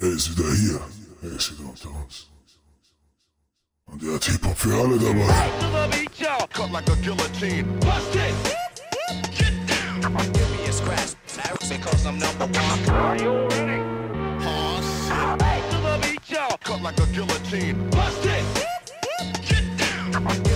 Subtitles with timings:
[0.00, 0.80] Er ist wieder hier.
[1.22, 2.28] Er ist wieder unter uns.
[3.86, 5.50] Und er hat Hip-Hop für alle dabei.
[6.52, 7.64] Cut like a guillotine.
[7.80, 8.34] Bust it.
[9.36, 10.00] Get down.
[10.32, 11.16] Give me a scratch
[11.68, 12.90] because I'm number one.
[12.90, 13.82] Are you ready?
[14.42, 15.08] Pause.
[15.70, 16.56] To the beat, y'all.
[16.62, 17.90] Cut like a guillotine.
[17.90, 18.44] Bust it.
[19.48, 20.47] Get down.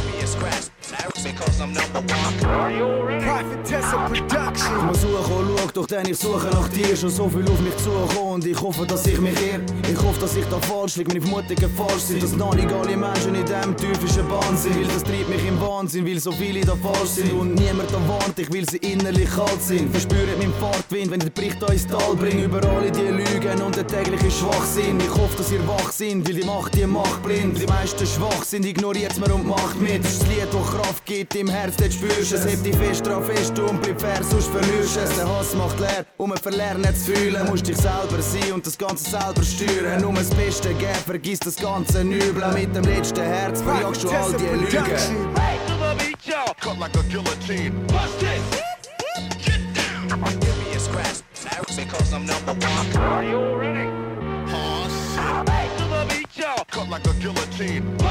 [1.04, 1.08] Ich
[4.82, 5.42] muss suchen schau,
[5.74, 6.96] doch denn ich suche nach dir.
[6.96, 9.62] Schon so viel auf mich zugekommen und ich hoffe, dass ich mich irre.
[9.90, 12.22] Ich hoffe, dass ich da falsch liege, meine Vermutungen falsch sind.
[12.22, 14.76] Dass noch nicht alle Menschen in diesem teuflischen Bahn sind.
[14.76, 17.32] Weil das treibt mich im Wahnsinn, weil so viele da falsch sind.
[17.32, 19.90] Und niemand da warnt, ich will sie innerlich kalt sind.
[19.90, 22.44] Verspürt meinen Fahrtwind, wenn der Bericht ins Tal bringt.
[22.44, 25.00] Über alle die Lügen und den täglichen Schwachsinn.
[25.00, 27.60] Ich hoffe, dass ihr wach sind, weil die Macht die Macht blind.
[27.60, 30.04] Die meisten schwach sind, ignoriert's mir und macht mit.
[30.04, 32.44] Das ist das Lied, das Kraft gibt im Herz, das spürst es.
[32.44, 35.16] Heb dich fest drauf fest und bleib fair, sonst verlierst es.
[35.16, 37.46] Der Hass macht leer, um man verlernen zu fühlen.
[37.48, 40.00] Musst dich selber sein und das Ganze selber steuern.
[40.00, 42.42] Nur das Beste geben, vergiss das ganze Übel.
[42.54, 44.66] Mit dem letzten Herz verjagst du all die Lügen.
[44.66, 45.16] Production.
[45.66, 46.54] To the beat, y'all.
[46.60, 47.86] Cut like a guillotine.
[47.86, 48.42] Bust it.
[49.44, 50.08] Get down.
[50.40, 52.96] Give me a scratch now because I'm number one.
[52.96, 53.88] Are you ready?
[54.50, 55.16] Pause.
[55.78, 56.64] To the beat, y'all.
[56.70, 58.01] Cut like a guillotine.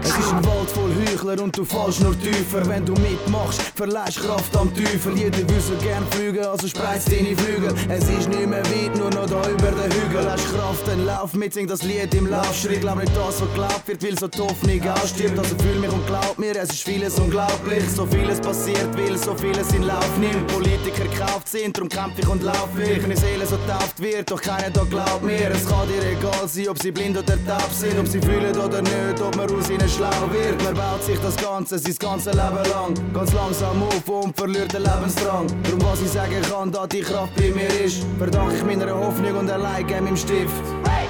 [0.00, 2.66] Es ist ein Wald voll Heuchler und du fallst nur tiefer.
[2.68, 5.16] Wenn du mitmachst, verleihst Kraft am Teufel.
[5.16, 7.74] Jeder will so gern fliegen, also spreiz deine Flügel.
[7.88, 10.30] Es ist nicht mehr weit, nur noch da über den Hügel.
[10.30, 12.80] Hast Kraft, dann lauf mit, sing das Lied im Laufschritt.
[12.80, 15.38] Glaub nicht das, was glaubt wird, weil so die Hoffnung ausstirbt.
[15.38, 17.84] Also fühl mich und glaub mir, es ist vieles unglaublich.
[17.94, 20.52] So vieles passiert, weil so vieles in Lauf nimmt.
[20.88, 23.00] Politiker gekauft sind, drum kämpf ich und lauf ich.
[23.02, 25.50] Meine Seele so tauft wird, doch keiner da glaubt mir.
[25.50, 28.80] Es kann dir egal sein, ob sie blind oder taub sind, ob sie fühlen oder
[28.80, 30.62] nicht, ob man aus ihnen schlau wird.
[30.64, 33.12] Man baut sich das Ganze sein ganzes Leben lang.
[33.12, 35.46] Ganz langsam auf und verliert den Lebensdrang.
[35.62, 39.36] Darum was ich sagen kann, da die Kraft bei mir ist, verdanke ich meiner Hoffnung
[39.36, 40.54] und allein meinem Stift.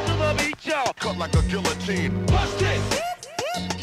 [0.07, 0.93] To the beat, y'all.
[0.99, 2.13] Cut like a guillotine.
[2.27, 2.81] Bust it.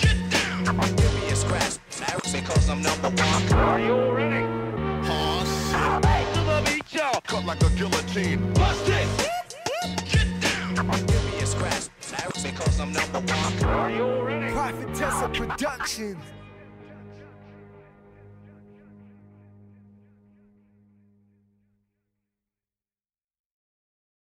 [0.01, 0.75] Get down.
[0.95, 3.53] Give me a scratch now because I'm number one.
[3.53, 4.34] Are you ready?
[7.45, 7.55] Y'all.
[7.55, 8.53] Like a guillotine.
[8.53, 9.07] Bust it.
[10.05, 10.75] Get down.
[10.75, 13.63] Give me a scratch now because I'm number one.
[13.65, 14.51] Are you ready?
[14.53, 16.17] Prophetess of Production.